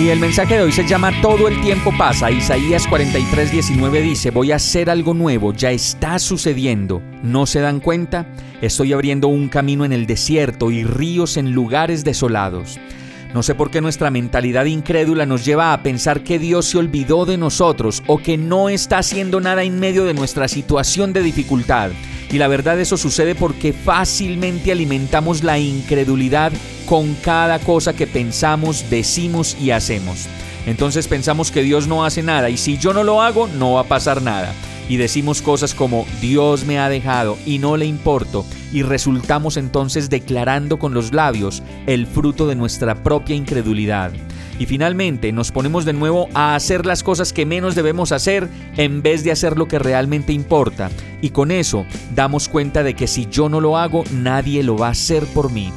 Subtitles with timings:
[0.00, 2.30] Y el mensaje de hoy se llama Todo el tiempo pasa.
[2.30, 7.02] Isaías 43, 19 dice, voy a hacer algo nuevo, ya está sucediendo.
[7.22, 8.26] ¿No se dan cuenta?
[8.62, 12.80] Estoy abriendo un camino en el desierto y ríos en lugares desolados.
[13.34, 17.26] No sé por qué nuestra mentalidad incrédula nos lleva a pensar que Dios se olvidó
[17.26, 21.90] de nosotros o que no está haciendo nada en medio de nuestra situación de dificultad.
[22.32, 26.52] Y la verdad eso sucede porque fácilmente alimentamos la incredulidad
[26.90, 30.26] con cada cosa que pensamos, decimos y hacemos.
[30.66, 33.82] Entonces pensamos que Dios no hace nada y si yo no lo hago no va
[33.82, 34.52] a pasar nada
[34.88, 40.10] y decimos cosas como Dios me ha dejado y no le importo y resultamos entonces
[40.10, 44.10] declarando con los labios el fruto de nuestra propia incredulidad.
[44.58, 49.00] Y finalmente nos ponemos de nuevo a hacer las cosas que menos debemos hacer en
[49.00, 50.90] vez de hacer lo que realmente importa.
[51.22, 54.88] Y con eso damos cuenta de que si yo no lo hago, nadie lo va
[54.88, 55.72] a hacer por mí.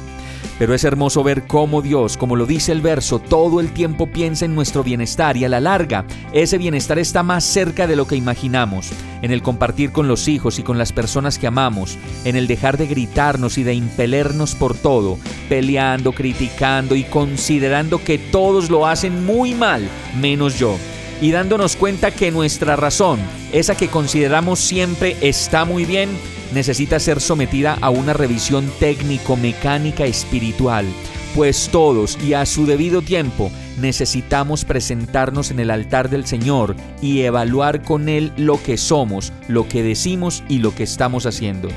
[0.58, 4.44] Pero es hermoso ver cómo Dios, como lo dice el verso, todo el tiempo piensa
[4.44, 8.16] en nuestro bienestar y a la larga ese bienestar está más cerca de lo que
[8.16, 8.90] imaginamos,
[9.22, 12.76] en el compartir con los hijos y con las personas que amamos, en el dejar
[12.76, 19.24] de gritarnos y de impelernos por todo, peleando, criticando y considerando que todos lo hacen
[19.24, 19.88] muy mal,
[20.20, 20.76] menos yo.
[21.20, 23.18] Y dándonos cuenta que nuestra razón,
[23.52, 26.10] esa que consideramos siempre está muy bien,
[26.54, 30.86] necesita ser sometida a una revisión técnico-mecánica espiritual,
[31.34, 37.22] pues todos y a su debido tiempo necesitamos presentarnos en el altar del Señor y
[37.22, 41.68] evaluar con Él lo que somos, lo que decimos y lo que estamos haciendo.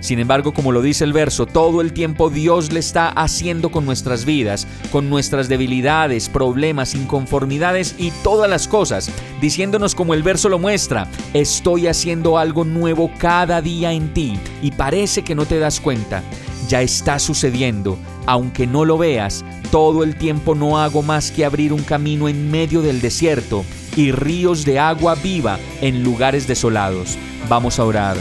[0.00, 3.84] Sin embargo, como lo dice el verso, todo el tiempo Dios le está haciendo con
[3.84, 10.48] nuestras vidas, con nuestras debilidades, problemas, inconformidades y todas las cosas, diciéndonos como el verso
[10.48, 15.58] lo muestra, estoy haciendo algo nuevo cada día en ti y parece que no te
[15.58, 16.22] das cuenta.
[16.68, 17.96] Ya está sucediendo,
[18.26, 22.50] aunque no lo veas, todo el tiempo no hago más que abrir un camino en
[22.50, 23.64] medio del desierto
[23.96, 27.16] y ríos de agua viva en lugares desolados.
[27.48, 28.16] Vamos a orar.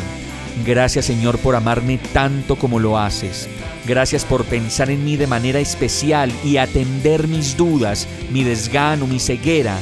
[0.63, 3.49] Gracias Señor por amarme tanto como lo haces.
[3.85, 9.19] Gracias por pensar en mí de manera especial y atender mis dudas, mi desgano, mi
[9.19, 9.77] ceguera.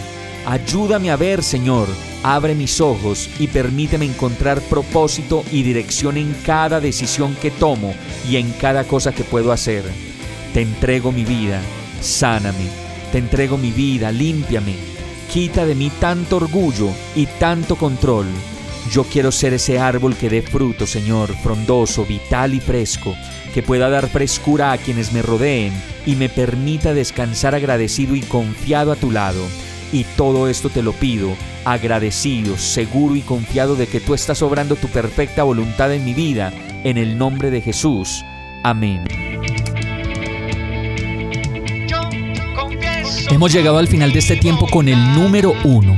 [0.46, 1.88] Ayúdame a ver, Señor.
[2.24, 7.94] Abre mis ojos y permíteme encontrar propósito y dirección en cada decisión que tomo
[8.30, 9.84] y en cada cosa que puedo hacer.
[10.54, 11.62] Te entrego mi vida,
[12.02, 12.68] sáname.
[13.12, 14.76] Te entrego mi vida, límpiame.
[15.32, 18.26] Quita de mí tanto orgullo y tanto control.
[18.92, 23.16] Yo quiero ser ese árbol que dé fruto, Señor, frondoso, vital y fresco,
[23.54, 25.74] que pueda dar frescura a quienes me rodeen
[26.06, 29.42] y me permita descansar agradecido y confiado a tu lado.
[29.92, 31.36] Y todo esto te lo pido,
[31.66, 36.52] agradecido, seguro y confiado de que tú estás obrando tu perfecta voluntad en mi vida,
[36.84, 38.24] en el nombre de Jesús.
[38.64, 39.04] Amén.
[43.30, 45.98] Hemos llegado al final de este tiempo con el número uno.